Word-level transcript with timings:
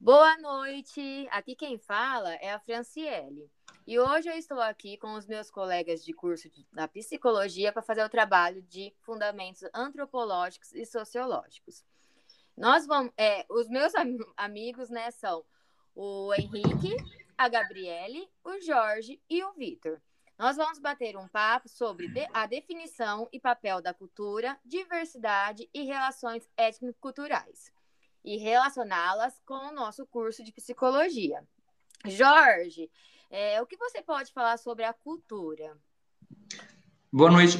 Boa 0.00 0.36
noite! 0.38 1.26
Aqui 1.30 1.54
quem 1.54 1.78
fala 1.78 2.34
é 2.34 2.52
a 2.52 2.58
Franciele. 2.58 3.50
E 3.86 3.98
hoje 3.98 4.28
eu 4.28 4.34
estou 4.36 4.60
aqui 4.60 4.98
com 4.98 5.14
os 5.14 5.26
meus 5.26 5.50
colegas 5.50 6.04
de 6.04 6.12
curso 6.12 6.50
da 6.72 6.86
psicologia 6.86 7.72
para 7.72 7.80
fazer 7.80 8.04
o 8.04 8.08
trabalho 8.08 8.60
de 8.62 8.92
fundamentos 9.00 9.62
antropológicos 9.72 10.74
e 10.74 10.84
sociológicos. 10.84 11.84
Nós 12.56 12.86
vamos, 12.86 13.12
é, 13.16 13.46
os 13.48 13.68
meus 13.68 13.94
am 13.94 14.18
amigos, 14.36 14.90
né, 14.90 15.10
são 15.10 15.44
o 15.94 16.34
Henrique, 16.34 16.96
a 17.38 17.48
Gabriele, 17.48 18.28
o 18.44 18.60
Jorge 18.60 19.22
e 19.30 19.42
o 19.42 19.52
Vitor. 19.54 20.02
Nós 20.38 20.56
vamos 20.56 20.78
bater 20.80 21.16
um 21.16 21.28
papo 21.28 21.68
sobre 21.68 22.08
de, 22.08 22.28
a 22.34 22.46
definição 22.46 23.28
e 23.32 23.40
papel 23.40 23.80
da 23.80 23.94
cultura, 23.94 24.58
diversidade 24.64 25.68
e 25.72 25.82
relações 25.84 26.46
étnico-culturais 26.56 27.72
e 28.24 28.36
relacioná-las 28.36 29.34
com 29.44 29.68
o 29.68 29.74
nosso 29.74 30.06
curso 30.06 30.42
de 30.42 30.52
psicologia. 30.52 31.42
Jorge, 32.06 32.90
é, 33.30 33.60
o 33.60 33.66
que 33.66 33.76
você 33.76 34.00
pode 34.00 34.32
falar 34.32 34.56
sobre 34.56 34.84
a 34.84 34.92
cultura? 34.92 35.76
Boa 37.12 37.30
noite. 37.30 37.58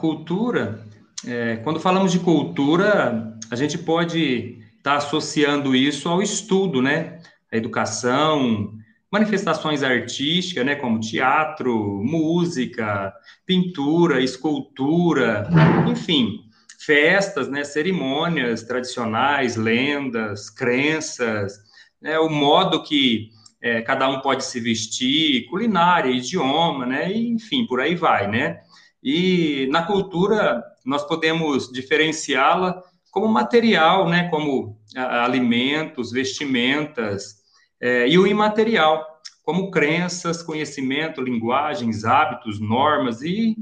Cultura, 0.00 0.84
é, 1.26 1.56
quando 1.58 1.78
falamos 1.78 2.12
de 2.12 2.18
cultura, 2.18 3.38
a 3.50 3.56
gente 3.56 3.78
pode 3.78 4.58
estar 4.78 4.92
tá 4.92 4.96
associando 4.96 5.74
isso 5.74 6.08
ao 6.08 6.22
estudo, 6.22 6.80
né? 6.80 7.20
A 7.52 7.56
educação, 7.56 8.72
manifestações 9.10 9.82
artísticas, 9.82 10.64
né, 10.66 10.74
como 10.74 11.00
teatro, 11.00 12.02
música, 12.02 13.12
pintura, 13.44 14.20
escultura, 14.20 15.48
enfim, 15.88 16.45
festas, 16.86 17.48
né, 17.48 17.64
cerimônias 17.64 18.62
tradicionais, 18.62 19.56
lendas, 19.56 20.48
crenças, 20.48 21.58
né, 22.00 22.18
o 22.20 22.30
modo 22.30 22.84
que 22.84 23.30
é, 23.60 23.82
cada 23.82 24.08
um 24.08 24.20
pode 24.20 24.44
se 24.44 24.60
vestir, 24.60 25.46
culinária, 25.50 26.10
idioma, 26.10 26.86
né, 26.86 27.12
e, 27.12 27.28
enfim, 27.28 27.66
por 27.66 27.80
aí 27.80 27.96
vai, 27.96 28.30
né. 28.30 28.60
E 29.02 29.68
na 29.70 29.82
cultura 29.82 30.62
nós 30.84 31.04
podemos 31.04 31.70
diferenciá-la 31.72 32.80
como 33.10 33.26
material, 33.26 34.08
né, 34.08 34.28
como 34.28 34.78
alimentos, 34.94 36.12
vestimentas, 36.12 37.36
é, 37.80 38.08
e 38.08 38.18
o 38.18 38.26
imaterial, 38.26 39.04
como 39.42 39.70
crenças, 39.70 40.42
conhecimento, 40.42 41.20
linguagens, 41.20 42.04
hábitos, 42.04 42.60
normas 42.60 43.22
e, 43.22 43.56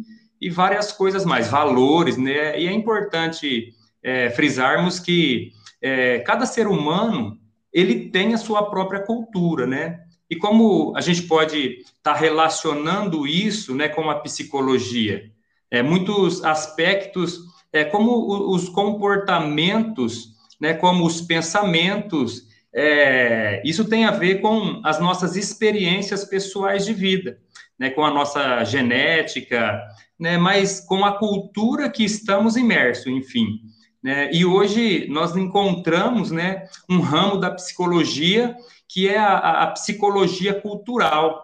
e 0.44 0.50
várias 0.50 0.92
coisas 0.92 1.24
mais, 1.24 1.48
valores, 1.48 2.18
né? 2.18 2.60
E 2.60 2.68
é 2.68 2.72
importante 2.72 3.72
é, 4.02 4.28
frisarmos 4.28 5.00
que 5.00 5.52
é, 5.80 6.18
cada 6.18 6.44
ser 6.44 6.66
humano 6.66 7.38
ele 7.72 8.10
tem 8.10 8.34
a 8.34 8.38
sua 8.38 8.68
própria 8.68 9.00
cultura, 9.00 9.66
né? 9.66 10.00
E 10.28 10.36
como 10.36 10.94
a 10.96 11.00
gente 11.00 11.22
pode 11.22 11.78
estar 11.78 12.12
tá 12.12 12.14
relacionando 12.14 13.26
isso, 13.26 13.74
né, 13.74 13.88
com 13.88 14.10
a 14.10 14.16
psicologia? 14.16 15.30
É, 15.70 15.82
muitos 15.82 16.44
aspectos, 16.44 17.38
é, 17.72 17.82
como 17.82 18.52
os 18.52 18.68
comportamentos, 18.68 20.34
né, 20.60 20.74
como 20.74 21.06
os 21.06 21.22
pensamentos 21.22 22.48
é, 22.74 23.62
isso 23.64 23.84
tem 23.88 24.04
a 24.04 24.10
ver 24.10 24.40
com 24.40 24.82
as 24.84 24.98
nossas 24.98 25.36
experiências 25.36 26.24
pessoais 26.24 26.84
de 26.84 26.92
vida, 26.92 27.38
né, 27.78 27.88
com 27.88 28.04
a 28.04 28.10
nossa 28.10 28.64
genética, 28.64 29.80
né, 30.18 30.36
mas 30.36 30.80
com 30.80 31.04
a 31.04 31.18
cultura 31.18 31.90
que 31.90 32.04
estamos 32.04 32.56
imersos, 32.56 33.06
enfim. 33.06 33.60
Né, 34.02 34.30
e 34.32 34.44
hoje 34.44 35.08
nós 35.08 35.34
encontramos 35.34 36.30
né, 36.30 36.68
um 36.88 37.00
ramo 37.00 37.38
da 37.38 37.50
psicologia 37.50 38.56
que 38.88 39.08
é 39.08 39.18
a, 39.18 39.62
a 39.62 39.66
psicologia 39.72 40.60
cultural. 40.60 41.42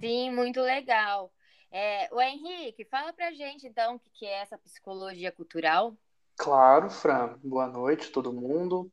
Sim, 0.00 0.30
muito 0.32 0.60
legal. 0.60 1.30
É, 1.70 2.08
o 2.12 2.20
Henrique, 2.20 2.84
fala 2.84 3.12
pra 3.12 3.32
gente 3.32 3.66
então 3.66 3.96
o 3.96 4.00
que 4.14 4.24
é 4.24 4.40
essa 4.40 4.56
psicologia 4.56 5.30
cultural. 5.30 5.94
Claro, 6.36 6.90
Fran. 6.90 7.38
Boa 7.42 7.66
noite, 7.66 8.10
todo 8.10 8.32
mundo. 8.32 8.90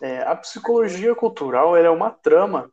É, 0.00 0.22
a 0.22 0.36
psicologia 0.36 1.14
cultural 1.14 1.76
é 1.76 1.88
uma 1.90 2.10
trama 2.10 2.70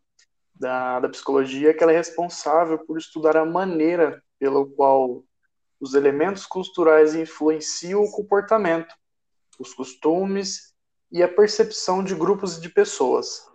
da, 0.54 1.00
da 1.00 1.10
psicologia 1.10 1.74
que 1.74 1.84
ela 1.84 1.92
é 1.92 1.98
responsável 1.98 2.80
por 2.80 2.98
estudar 2.98 3.38
a 3.38 3.46
maneira 3.46 4.22
pela 4.44 4.66
qual 4.66 5.24
os 5.80 5.94
elementos 5.94 6.46
culturais 6.46 7.16
influenciam 7.16 8.04
o 8.04 8.12
comportamento, 8.12 8.94
os 9.58 9.74
costumes 9.74 10.74
e 11.10 11.24
a 11.24 11.30
percepção 11.30 12.04
de 12.04 12.14
grupos 12.14 12.60
de 12.60 12.68
pessoas. 12.68 13.50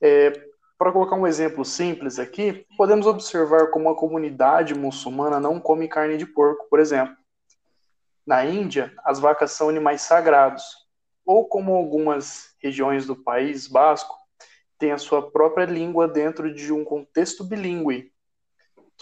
É, 0.00 0.30
Para 0.78 0.92
colocar 0.92 1.14
um 1.14 1.26
exemplo 1.26 1.62
simples 1.62 2.18
aqui, 2.18 2.66
podemos 2.74 3.06
observar 3.06 3.70
como 3.70 3.90
a 3.90 3.94
comunidade 3.94 4.74
muçulmana 4.74 5.38
não 5.38 5.60
come 5.60 5.86
carne 5.88 6.16
de 6.16 6.24
porco, 6.24 6.66
por 6.70 6.80
exemplo. 6.80 7.14
Na 8.26 8.46
Índia, 8.46 8.94
as 9.04 9.20
vacas 9.20 9.52
são 9.52 9.68
animais 9.68 10.00
sagrados, 10.00 10.64
ou 11.22 11.46
como 11.46 11.74
algumas 11.74 12.54
regiões 12.62 13.04
do 13.04 13.14
País 13.14 13.68
Basco 13.68 14.16
têm 14.78 14.90
a 14.90 14.96
sua 14.96 15.30
própria 15.30 15.66
língua 15.66 16.08
dentro 16.08 16.54
de 16.54 16.72
um 16.72 16.82
contexto 16.82 17.44
bilíngue. 17.44 18.10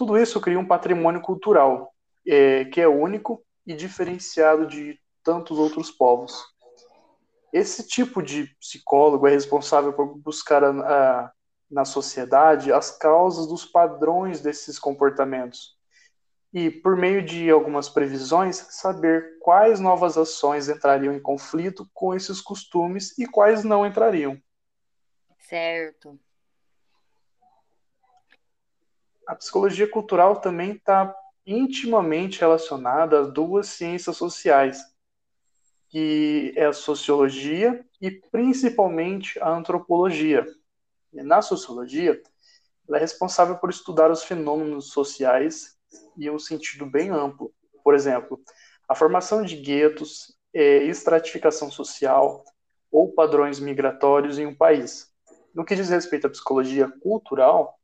Tudo 0.01 0.17
isso 0.17 0.41
cria 0.41 0.59
um 0.59 0.65
patrimônio 0.65 1.21
cultural 1.21 1.93
é, 2.27 2.65
que 2.65 2.81
é 2.81 2.89
único 2.89 3.45
e 3.67 3.75
diferenciado 3.75 4.67
de 4.67 4.99
tantos 5.23 5.59
outros 5.59 5.91
povos. 5.91 6.43
Esse 7.53 7.87
tipo 7.87 8.23
de 8.23 8.47
psicólogo 8.59 9.29
é 9.29 9.31
responsável 9.31 9.93
por 9.93 10.17
buscar 10.17 10.65
a, 10.65 10.71
a, 10.71 11.33
na 11.71 11.85
sociedade 11.85 12.73
as 12.73 12.97
causas 12.97 13.47
dos 13.47 13.67
padrões 13.67 14.41
desses 14.41 14.79
comportamentos 14.79 15.77
e, 16.51 16.71
por 16.71 16.97
meio 16.97 17.23
de 17.23 17.51
algumas 17.51 17.91
previsões, 17.91 18.57
saber 18.71 19.39
quais 19.43 19.81
novas 19.81 20.17
ações 20.17 20.71
entrariam 20.71 21.13
em 21.13 21.21
conflito 21.21 21.87
com 21.93 22.15
esses 22.15 22.41
costumes 22.41 23.19
e 23.19 23.27
quais 23.27 23.65
não 23.65 23.85
entrariam. 23.85 24.41
Certo. 25.41 26.19
A 29.31 29.37
psicologia 29.37 29.87
cultural 29.87 30.41
também 30.41 30.73
está 30.73 31.15
intimamente 31.47 32.41
relacionada 32.41 33.21
às 33.21 33.33
duas 33.33 33.69
ciências 33.69 34.17
sociais, 34.17 34.83
que 35.89 36.53
é 36.57 36.65
a 36.65 36.73
sociologia 36.73 37.87
e 38.01 38.11
principalmente 38.11 39.39
a 39.39 39.49
antropologia. 39.49 40.45
E 41.13 41.23
na 41.23 41.43
sociologia, 41.43 42.21
ela 42.89 42.97
é 42.97 43.01
responsável 43.01 43.57
por 43.57 43.71
estudar 43.71 44.11
os 44.11 44.25
fenômenos 44.25 44.91
sociais 44.91 45.79
em 46.19 46.29
um 46.29 46.39
sentido 46.41 46.85
bem 46.85 47.11
amplo. 47.11 47.55
Por 47.85 47.95
exemplo, 47.95 48.43
a 48.89 48.97
formação 48.97 49.45
de 49.45 49.55
guetos, 49.55 50.37
é, 50.53 50.79
estratificação 50.83 51.71
social 51.71 52.45
ou 52.91 53.13
padrões 53.13 53.61
migratórios 53.61 54.41
em 54.41 54.47
um 54.47 54.57
país. 54.57 55.09
No 55.55 55.65
que 55.65 55.77
diz 55.77 55.89
respeito 55.89 56.27
à 56.27 56.31
psicologia 56.31 56.89
cultural, 57.01 57.80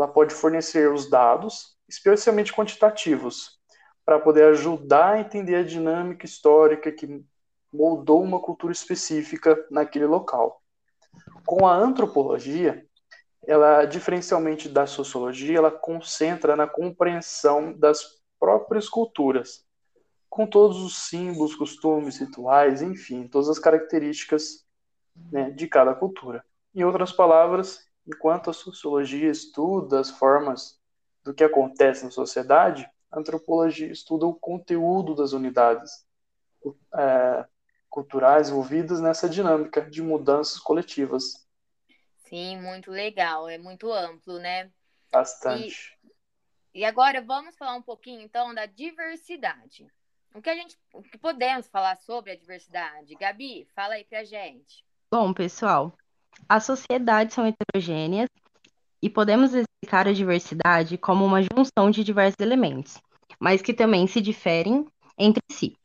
ela 0.00 0.08
pode 0.08 0.34
fornecer 0.34 0.90
os 0.90 1.10
dados, 1.10 1.76
especialmente 1.86 2.54
quantitativos, 2.54 3.58
para 4.04 4.18
poder 4.18 4.44
ajudar 4.44 5.14
a 5.14 5.20
entender 5.20 5.56
a 5.56 5.62
dinâmica 5.62 6.24
histórica 6.24 6.90
que 6.90 7.22
moldou 7.70 8.22
uma 8.22 8.40
cultura 8.40 8.72
específica 8.72 9.62
naquele 9.70 10.06
local. 10.06 10.62
Com 11.44 11.66
a 11.66 11.74
antropologia, 11.74 12.84
ela, 13.46 13.84
diferencialmente 13.84 14.70
da 14.70 14.86
sociologia, 14.86 15.58
ela 15.58 15.70
concentra 15.70 16.56
na 16.56 16.66
compreensão 16.66 17.72
das 17.78 18.02
próprias 18.38 18.88
culturas, 18.88 19.66
com 20.30 20.46
todos 20.46 20.78
os 20.78 21.08
símbolos, 21.08 21.54
costumes, 21.54 22.18
rituais, 22.18 22.80
enfim, 22.80 23.28
todas 23.28 23.50
as 23.50 23.58
características 23.58 24.64
né, 25.30 25.50
de 25.50 25.66
cada 25.68 25.94
cultura. 25.94 26.42
Em 26.74 26.84
outras 26.84 27.12
palavras, 27.12 27.89
enquanto 28.10 28.50
a 28.50 28.52
sociologia 28.52 29.30
estuda 29.30 30.00
as 30.00 30.10
formas 30.10 30.80
do 31.22 31.32
que 31.32 31.44
acontece 31.44 32.04
na 32.04 32.10
sociedade, 32.10 32.90
a 33.10 33.18
antropologia 33.18 33.90
estuda 33.90 34.26
o 34.26 34.34
conteúdo 34.34 35.14
das 35.14 35.32
unidades 35.32 36.04
é, 36.94 37.46
culturais 37.88 38.48
envolvidas 38.48 39.00
nessa 39.00 39.28
dinâmica 39.28 39.80
de 39.80 40.02
mudanças 40.02 40.58
coletivas. 40.58 41.46
Sim, 42.16 42.60
muito 42.60 42.90
legal, 42.90 43.48
é 43.48 43.58
muito 43.58 43.92
amplo, 43.92 44.38
né? 44.38 44.70
Bastante. 45.12 45.96
E, 46.74 46.80
e 46.80 46.84
agora 46.84 47.20
vamos 47.20 47.56
falar 47.56 47.74
um 47.74 47.82
pouquinho 47.82 48.20
então 48.20 48.54
da 48.54 48.66
diversidade. 48.66 49.86
O 50.34 50.40
que 50.40 50.48
a 50.48 50.54
gente, 50.54 50.78
o 50.94 51.02
que 51.02 51.18
podemos 51.18 51.66
falar 51.68 51.96
sobre 51.96 52.30
a 52.30 52.36
diversidade? 52.36 53.16
Gabi, 53.16 53.66
fala 53.74 53.94
aí 53.94 54.04
pra 54.04 54.22
gente. 54.22 54.84
Bom, 55.10 55.34
pessoal, 55.34 55.92
as 56.48 56.64
sociedades 56.64 57.34
são 57.34 57.46
heterogêneas 57.46 58.28
e 59.02 59.08
podemos 59.10 59.54
explicar 59.54 60.08
a 60.08 60.12
diversidade 60.12 60.98
como 60.98 61.24
uma 61.24 61.42
junção 61.42 61.90
de 61.90 62.04
diversos 62.04 62.40
elementos, 62.40 62.98
mas 63.38 63.62
que 63.62 63.72
também 63.74 64.06
se 64.06 64.20
diferem 64.20 64.86
entre 65.18 65.42
si. 65.50 65.76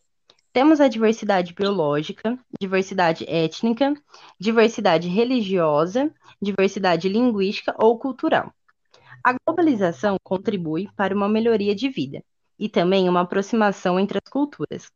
temos 0.53 0.79
a 0.81 0.87
diversidade 0.87 1.53
biológica, 1.53 2.39
diversidade 2.59 3.25
étnica, 3.29 3.93
diversidade 4.39 5.07
religiosa, 5.09 6.11
diversidade 6.41 7.09
linguística 7.09 7.75
ou 7.77 7.99
cultural. 7.99 8.53
A 9.23 9.33
globalização 9.33 10.17
contribui 10.23 10.89
para 10.95 11.15
uma 11.15 11.27
melhoria 11.27 11.75
de 11.75 11.89
vida 11.89 12.23
e 12.59 12.69
também 12.69 13.09
uma 13.09 13.21
aproximação 13.21 13.99
entre 13.99 14.19
as 14.23 14.31
culturas. 14.31 14.87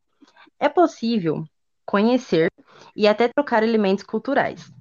É 0.59 0.69
possível 0.69 1.43
conhecer 1.85 2.51
e 2.95 3.07
até 3.07 3.27
trocar 3.27 3.63
elementos 3.63 4.03
culturais, 4.03 4.71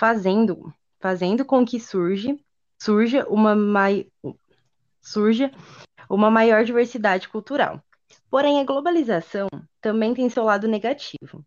fazendo, 0.00 0.72
fazendo 0.98 1.44
com 1.44 1.62
que 1.62 1.78
surge, 1.78 2.42
surja 2.78 3.28
uma, 3.28 3.54
mai, 3.54 4.06
surja 5.02 5.52
uma 6.08 6.30
maior 6.30 6.64
diversidade 6.64 7.28
cultural. 7.28 7.84
Porém, 8.30 8.58
a 8.58 8.64
globalização 8.64 9.48
também 9.78 10.14
tem 10.14 10.30
seu 10.30 10.42
lado 10.44 10.66
negativo, 10.66 11.44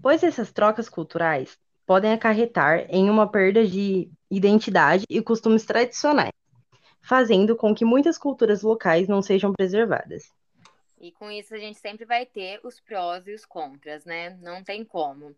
pois 0.00 0.22
essas 0.22 0.50
trocas 0.50 0.88
culturais 0.88 1.58
podem 1.84 2.14
acarretar 2.14 2.86
em 2.88 3.10
uma 3.10 3.30
perda 3.30 3.66
de 3.66 4.10
identidade 4.30 5.04
e 5.10 5.20
costumes 5.20 5.66
tradicionais, 5.66 6.32
fazendo 7.02 7.54
com 7.54 7.74
que 7.74 7.84
muitas 7.84 8.16
culturas 8.16 8.62
locais 8.62 9.08
não 9.08 9.20
sejam 9.20 9.52
preservadas. 9.52 10.32
E 10.98 11.12
com 11.12 11.30
isso 11.30 11.54
a 11.54 11.58
gente 11.58 11.78
sempre 11.78 12.06
vai 12.06 12.24
ter 12.24 12.60
os 12.64 12.80
prós 12.80 13.26
e 13.26 13.34
os 13.34 13.44
contras, 13.44 14.06
né? 14.06 14.38
Não 14.40 14.64
tem 14.64 14.86
como. 14.86 15.36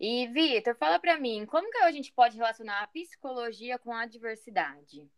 E 0.00 0.26
Vitor, 0.28 0.76
fala 0.76 0.98
para 0.98 1.18
mim, 1.18 1.44
como 1.46 1.70
que 1.70 1.78
a 1.78 1.90
gente 1.90 2.12
pode 2.12 2.36
relacionar 2.36 2.82
a 2.82 2.86
psicologia 2.86 3.78
com 3.78 3.92
a 3.92 4.06
diversidade? 4.06 5.08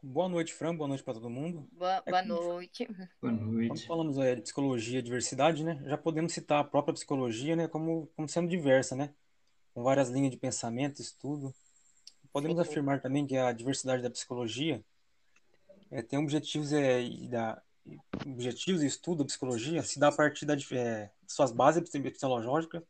Boa 0.00 0.28
noite, 0.28 0.54
Fran. 0.54 0.76
Boa 0.76 0.86
noite 0.86 1.02
para 1.02 1.14
todo 1.14 1.28
mundo. 1.28 1.68
Boa, 1.72 2.00
boa 2.02 2.22
noite. 2.22 2.86
Boa 3.20 3.32
noite. 3.32 3.68
Quando 3.68 3.86
falamos 3.86 4.18
é, 4.18 4.36
de 4.36 4.42
psicologia 4.42 5.00
e 5.00 5.02
diversidade, 5.02 5.64
né, 5.64 5.82
já 5.86 5.98
podemos 5.98 6.32
citar 6.32 6.60
a 6.60 6.64
própria 6.64 6.94
psicologia 6.94 7.56
né, 7.56 7.66
como, 7.66 8.06
como 8.14 8.28
sendo 8.28 8.48
diversa, 8.48 8.94
né, 8.94 9.12
com 9.74 9.82
várias 9.82 10.08
linhas 10.08 10.30
de 10.30 10.36
pensamento, 10.36 11.02
estudo. 11.02 11.52
Podemos 12.32 12.56
Sim. 12.56 12.62
afirmar 12.62 13.00
também 13.00 13.26
que 13.26 13.36
a 13.36 13.50
diversidade 13.52 14.00
da 14.00 14.10
psicologia 14.10 14.84
é, 15.90 16.00
tem 16.00 16.18
objetivos, 16.18 16.72
é, 16.72 17.02
e 17.02 17.26
da, 17.26 17.60
objetivos 18.24 18.82
e 18.82 18.86
estudo 18.86 19.18
da 19.18 19.24
psicologia 19.24 19.82
se 19.82 19.98
dá 19.98 20.08
a 20.08 20.12
partir 20.12 20.46
da, 20.46 20.54
é, 20.54 21.10
de 21.22 21.32
suas 21.32 21.50
bases 21.50 21.92
epistemológicas, 21.92 22.84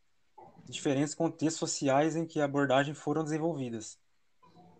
diferentes 0.69 1.15
contextos 1.15 1.59
sociais 1.59 2.17
em 2.17 2.26
que 2.26 2.41
a 2.41 2.44
abordagem 2.44 2.94
foram 2.94 3.25
desenvolvidas. 3.25 3.99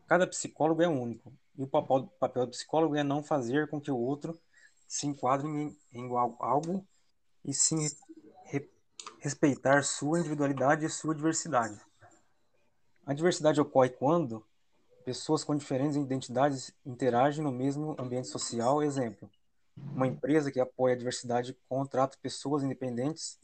Cada 0.06 0.26
psicólogo 0.26 0.82
é 0.82 0.88
único, 0.88 1.32
e 1.56 1.62
o 1.62 1.67
papel, 1.67 2.06
papel 2.19 2.46
do 2.46 2.52
psicólogo 2.52 2.96
é 2.96 3.02
não 3.02 3.23
fazer 3.23 3.69
com 3.69 3.81
que 3.81 3.90
o 3.90 3.96
outro 3.96 4.38
se 4.87 5.06
enquadre 5.06 5.46
em, 5.46 5.76
em 5.93 6.08
algo 6.38 6.87
e 7.44 7.52
sim 7.52 7.88
re, 8.44 8.70
respeitar 9.19 9.82
sua 9.82 10.19
individualidade 10.19 10.85
e 10.85 10.88
sua 10.88 11.14
diversidade. 11.14 11.79
A 13.05 13.12
diversidade 13.12 13.61
ocorre 13.61 13.90
quando 13.90 14.44
pessoas 15.05 15.43
com 15.43 15.56
diferentes 15.56 15.96
identidades 15.96 16.73
interagem 16.85 17.43
no 17.43 17.50
mesmo 17.50 17.96
ambiente 17.99 18.29
social. 18.29 18.82
Exemplo: 18.82 19.31
uma 19.76 20.06
empresa 20.06 20.52
que 20.52 20.61
apoia 20.61 20.94
a 20.94 20.99
diversidade 20.99 21.56
contrata 21.69 22.19
pessoas 22.20 22.62
independentes 22.62 23.38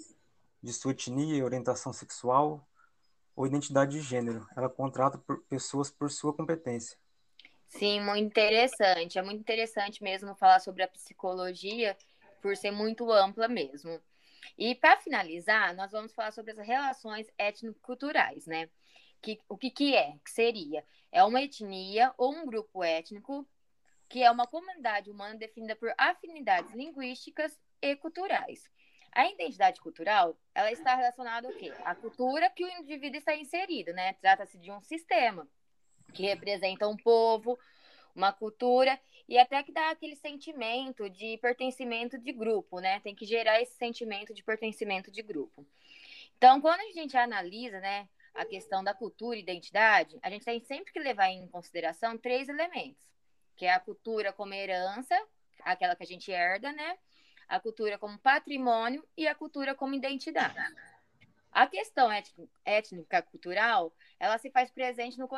de 0.64 0.72
sua 0.72 0.92
etnia, 0.92 1.44
orientação 1.44 1.92
sexual 1.92 2.66
ou 3.36 3.46
identidade 3.46 3.92
de 3.92 4.00
gênero. 4.00 4.48
Ela 4.56 4.68
contrata 4.68 5.18
por 5.18 5.42
pessoas 5.42 5.90
por 5.90 6.10
sua 6.10 6.32
competência. 6.32 6.96
Sim, 7.68 8.00
muito 8.00 8.24
interessante. 8.24 9.18
É 9.18 9.22
muito 9.22 9.40
interessante 9.40 10.02
mesmo 10.02 10.34
falar 10.34 10.60
sobre 10.60 10.82
a 10.82 10.88
psicologia, 10.88 11.94
por 12.40 12.56
ser 12.56 12.70
muito 12.70 13.12
ampla 13.12 13.46
mesmo. 13.46 14.00
E 14.56 14.74
para 14.74 14.96
finalizar, 14.96 15.74
nós 15.74 15.92
vamos 15.92 16.14
falar 16.14 16.32
sobre 16.32 16.52
as 16.52 16.58
relações 16.58 17.26
étnico-culturais, 17.36 18.46
né? 18.46 18.70
Que, 19.20 19.38
o 19.48 19.58
que, 19.58 19.70
que 19.70 19.94
é? 19.94 20.12
Que 20.24 20.30
seria? 20.30 20.84
É 21.12 21.22
uma 21.24 21.42
etnia 21.42 22.14
ou 22.16 22.32
um 22.32 22.46
grupo 22.46 22.82
étnico 22.82 23.46
que 24.08 24.22
é 24.22 24.30
uma 24.30 24.46
comunidade 24.46 25.10
humana 25.10 25.34
definida 25.34 25.74
por 25.74 25.92
afinidades 25.98 26.72
linguísticas 26.72 27.58
e 27.82 27.96
culturais. 27.96 28.70
A 29.14 29.28
identidade 29.28 29.80
cultural, 29.80 30.36
ela 30.52 30.72
está 30.72 30.96
relacionada 30.96 31.46
ao 31.46 31.54
quê? 31.54 31.72
A 31.84 31.94
cultura 31.94 32.50
que 32.50 32.64
o 32.64 32.68
indivíduo 32.68 33.18
está 33.18 33.34
inserido, 33.36 33.92
né? 33.92 34.14
Trata-se 34.14 34.58
de 34.58 34.72
um 34.72 34.80
sistema 34.80 35.46
que 36.12 36.24
representa 36.24 36.88
um 36.88 36.96
povo, 36.96 37.56
uma 38.14 38.32
cultura 38.32 39.00
e 39.28 39.38
até 39.38 39.62
que 39.62 39.70
dá 39.72 39.90
aquele 39.90 40.16
sentimento 40.16 41.08
de 41.08 41.38
pertencimento 41.38 42.18
de 42.18 42.32
grupo, 42.32 42.80
né? 42.80 42.98
Tem 43.00 43.14
que 43.14 43.24
gerar 43.24 43.62
esse 43.62 43.76
sentimento 43.76 44.34
de 44.34 44.42
pertencimento 44.42 45.12
de 45.12 45.22
grupo. 45.22 45.64
Então, 46.36 46.60
quando 46.60 46.80
a 46.80 46.92
gente 46.92 47.16
analisa, 47.16 47.78
né, 47.78 48.08
a 48.34 48.44
questão 48.44 48.82
da 48.82 48.92
cultura 48.92 49.36
e 49.36 49.42
identidade, 49.42 50.18
a 50.22 50.28
gente 50.28 50.44
tem 50.44 50.58
sempre 50.58 50.92
que 50.92 50.98
levar 50.98 51.30
em 51.30 51.46
consideração 51.46 52.18
três 52.18 52.48
elementos, 52.48 53.06
que 53.54 53.64
é 53.64 53.72
a 53.72 53.78
cultura 53.78 54.32
como 54.32 54.52
herança, 54.52 55.16
aquela 55.60 55.94
que 55.94 56.02
a 56.02 56.06
gente 56.06 56.32
herda, 56.32 56.72
né? 56.72 56.98
A 57.48 57.60
cultura 57.60 57.98
como 57.98 58.18
patrimônio 58.18 59.06
e 59.16 59.26
a 59.26 59.34
cultura 59.34 59.74
como 59.74 59.94
identidade. 59.94 60.56
A 61.52 61.66
questão 61.66 62.08
étnica 62.64 63.22
cultural, 63.22 63.94
ela 64.18 64.38
se 64.38 64.50
faz 64.50 64.70
presente 64.70 65.18
no, 65.18 65.28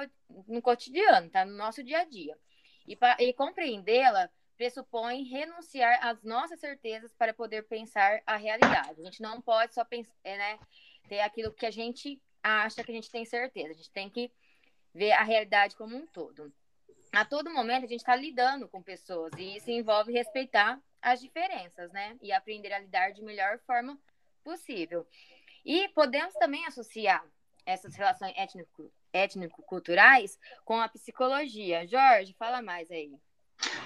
no 0.49 0.63
cotidiano, 0.63 1.29
tá? 1.29 1.45
No 1.45 1.57
nosso 1.57 1.83
dia 1.83 2.01
a 2.01 2.05
dia. 2.05 2.39
E, 2.87 2.97
e 3.19 3.33
compreendê-la 3.35 4.31
pressupõe 4.57 5.23
renunciar 5.25 5.99
às 6.07 6.23
nossas 6.23 6.59
certezas 6.59 7.13
para 7.13 7.35
poder 7.35 7.65
pensar 7.65 8.23
a 8.27 8.37
realidade. 8.37 9.01
A 9.01 9.05
gente 9.05 9.21
não 9.21 9.41
pode 9.41 9.75
só 9.75 9.85
pensar, 9.85 10.15
é, 10.25 10.39
né, 10.39 10.59
ter 11.09 11.21
aquilo 11.21 11.53
que 11.53 11.67
a 11.67 11.71
gente 11.71 12.21
acha 12.43 12.83
que 12.83 12.91
a 12.91 12.95
gente 12.95 13.11
tem 13.11 13.25
certeza. 13.25 13.71
A 13.71 13.75
gente 13.75 13.91
tem 13.91 14.09
que 14.09 14.33
ver 14.95 15.13
a 15.13 15.23
realidade 15.23 15.77
como 15.77 15.97
um 15.97 16.07
todo. 16.07 16.53
A 17.13 17.25
todo 17.25 17.53
momento 17.53 17.85
a 17.85 17.89
gente 17.89 18.01
está 18.01 18.17
lidando 18.17 18.69
com 18.69 18.83
pessoas 18.83 19.33
e 19.37 19.57
isso 19.57 19.71
envolve 19.71 20.13
respeitar 20.13 20.81
as 21.03 21.21
diferenças, 21.21 21.93
né? 21.93 22.17
E 22.23 22.33
aprender 22.33 22.73
a 22.73 22.79
lidar 22.79 23.13
de 23.13 23.23
melhor 23.23 23.59
forma 23.67 23.99
possível. 24.45 25.07
E 25.65 25.89
podemos 25.89 26.35
também 26.35 26.65
associar 26.67 27.25
essas 27.65 27.97
relações 27.97 28.33
étnico-culturais 29.13 30.39
com 30.65 30.81
a 30.81 30.89
psicologia. 30.89 31.87
Jorge, 31.87 32.35
fala 32.39 32.63
mais 32.63 32.91
aí. 32.91 33.11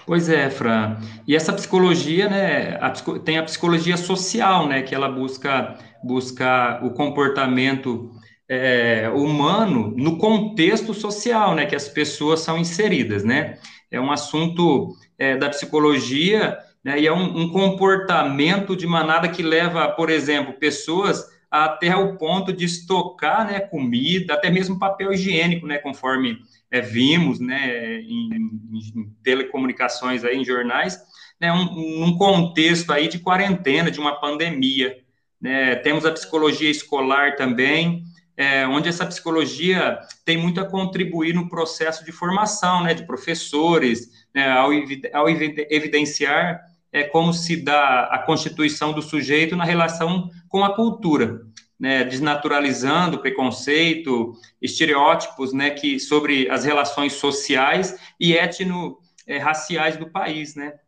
Pois 0.04 0.28
é, 0.28 0.50
Fran. 0.50 0.98
E 1.26 1.34
essa 1.34 1.52
psicologia, 1.52 2.28
né, 2.28 2.76
a, 2.80 2.90
tem 3.20 3.38
a 3.38 3.44
psicologia 3.44 3.96
social, 3.96 4.66
né, 4.66 4.82
que 4.82 4.94
ela 4.94 5.08
busca, 5.08 5.78
busca 6.02 6.80
o 6.84 6.90
comportamento 6.90 8.10
é, 8.48 9.08
humano 9.10 9.94
no 9.96 10.18
contexto 10.18 10.92
social, 10.92 11.54
né, 11.54 11.66
que 11.66 11.76
as 11.76 11.88
pessoas 11.88 12.40
são 12.40 12.58
inseridas, 12.58 13.24
né. 13.24 13.58
É 13.90 14.00
um 14.00 14.10
assunto 14.10 14.96
é, 15.18 15.36
da 15.36 15.48
psicologia, 15.48 16.58
né, 16.84 16.98
e 16.98 17.06
é 17.06 17.12
um, 17.12 17.42
um 17.42 17.48
comportamento 17.50 18.74
de 18.74 18.86
manada 18.86 19.28
que 19.28 19.42
leva, 19.42 19.88
por 19.88 20.08
exemplo, 20.08 20.54
pessoas 20.54 21.24
até 21.50 21.94
o 21.96 22.16
ponto 22.16 22.52
de 22.52 22.64
estocar 22.64 23.46
né, 23.46 23.58
comida, 23.58 24.34
até 24.34 24.50
mesmo 24.50 24.78
papel 24.78 25.12
higiênico, 25.12 25.66
né, 25.66 25.78
conforme 25.78 26.38
é, 26.70 26.80
vimos 26.80 27.40
né, 27.40 28.00
em, 28.00 28.30
em, 28.32 29.12
telecomunicações, 29.22 30.24
aí, 30.24 30.36
em 30.36 30.44
jornais, 30.44 30.98
né, 31.40 31.52
um, 31.52 32.04
um 32.04 32.16
contexto 32.16 32.92
aí 32.92 33.08
de 33.08 33.18
quarentena, 33.18 33.90
de 33.90 33.98
uma 33.98 34.20
pandemia. 34.20 34.96
Né? 35.40 35.74
Temos 35.76 36.06
a 36.06 36.12
psicologia 36.12 36.70
escolar 36.70 37.34
também, 37.34 38.04
é, 38.36 38.66
onde 38.68 38.88
essa 38.88 39.04
psicologia 39.04 39.98
tem 40.24 40.38
muito 40.38 40.60
a 40.60 40.64
contribuir 40.64 41.34
no 41.34 41.48
processo 41.48 42.04
de 42.04 42.12
formação 42.12 42.84
né, 42.84 42.94
de 42.94 43.04
professores, 43.04 44.08
né, 44.32 44.48
ao, 44.50 44.70
ao 45.12 45.28
evidenciar 45.28 46.69
é, 46.92 47.04
como 47.04 47.32
se 47.32 47.56
dá 47.56 48.04
a 48.04 48.18
constituição 48.18 48.92
do 48.92 49.02
sujeito 49.02 49.56
na 49.56 49.64
relação 49.64 50.28
com 50.48 50.64
a 50.64 50.74
cultura, 50.74 51.46
né, 51.78 52.04
desnaturalizando 52.04 53.20
preconceito, 53.20 54.34
estereótipos, 54.60 55.52
né, 55.52 55.70
que 55.70 55.98
sobre 55.98 56.50
as 56.50 56.64
relações 56.64 57.14
sociais 57.14 57.98
e 58.18 58.36
étnico-raciais 58.36 59.96
do 59.96 60.10
país, 60.10 60.54
né? 60.54 60.78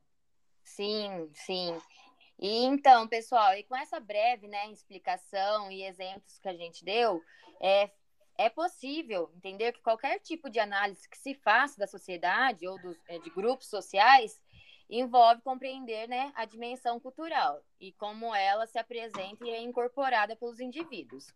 Sim, 0.65 1.29
sim. 1.33 1.77
E 2.39 2.65
então, 2.65 3.07
pessoal, 3.07 3.55
e 3.55 3.63
com 3.63 3.77
essa 3.77 4.01
breve, 4.01 4.49
né, 4.49 4.71
explicação 4.71 5.71
e 5.71 5.85
exemplos 5.85 6.39
que 6.41 6.49
a 6.49 6.55
gente 6.55 6.85
deu, 6.85 7.23
é, 7.61 7.89
é 8.37 8.49
possível 8.49 9.31
entender 9.37 9.73
que 9.73 9.81
qualquer 9.81 10.19
tipo 10.19 10.51
de 10.51 10.59
análise 10.59 11.09
que 11.09 11.17
se 11.17 11.35
faça 11.35 11.79
da 11.79 11.87
sociedade 11.87 12.67
ou 12.67 12.81
dos, 12.81 12.97
é, 13.09 13.19
de 13.19 13.31
grupos 13.31 13.69
sociais 13.69 14.41
envolve 14.93 15.41
compreender 15.41 16.07
né, 16.07 16.31
a 16.35 16.45
dimensão 16.45 17.01
cultural 17.01 17.65
e 17.81 17.93
como 17.93 18.35
ela 18.35 18.67
se 18.67 18.79
apresenta 18.79 19.47
e 19.47 19.51
é 19.51 19.61
incorporada 19.63 20.37
pelos 20.37 20.61
indivíduos. 20.61 21.33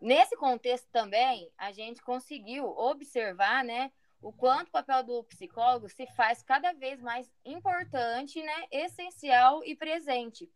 Nesse 0.00 0.36
contexto 0.36 0.88
também, 0.90 1.50
a 1.56 1.70
gente 1.70 2.02
conseguiu 2.02 2.64
observar 2.66 3.64
né, 3.64 3.92
o 4.20 4.32
quanto 4.32 4.68
o 4.68 4.72
papel 4.72 5.04
do 5.04 5.24
psicólogo 5.24 5.88
se 5.88 6.06
faz 6.08 6.42
cada 6.42 6.72
vez 6.72 7.00
mais 7.00 7.30
importante, 7.44 8.42
né, 8.42 8.66
essencial 8.70 9.64
e 9.64 9.76
presente, 9.76 10.50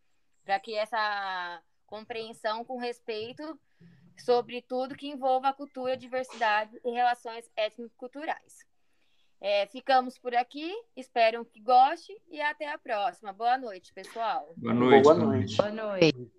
para 0.45 0.59
que 0.59 0.75
essa 0.75 1.63
compreensão 1.87 2.65
com 2.65 2.77
respeito 2.77 3.59
sobre 4.19 4.63
tudo 4.63 4.97
que 4.97 5.09
envolva 5.09 5.49
a 5.49 5.53
cultura, 5.53 5.97
diversidade 5.97 6.77
e 6.85 6.91
relações 6.91 7.49
étnico-culturais. 7.57 8.72
É, 9.45 9.67
ficamos 9.67 10.17
por 10.17 10.37
aqui, 10.37 10.73
espero 10.97 11.45
que 11.45 11.61
goste 11.61 12.17
e 12.31 12.41
até 12.41 12.69
a 12.69 12.79
próxima. 12.79 13.33
Boa 13.33 13.59
noite, 13.59 13.93
pessoal. 13.93 14.55
Boa 14.57 14.73
noite. 14.73 15.03
Boa 15.03 15.15
noite. 15.17 15.57
Boa 15.57 15.71
noite. 15.73 16.33